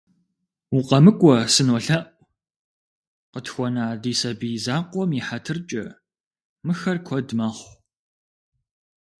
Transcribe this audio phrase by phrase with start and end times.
[0.77, 2.09] -УкъэмыкӀуэ, сынолъэӀу,
[3.31, 5.85] къытхуэна ди сабий закъуэм и хьэтыркӀэ,
[6.65, 7.69] мыхэр куэд мэхъу.